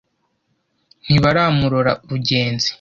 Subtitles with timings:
[1.05, 2.69] ntibaramurora rugenzi.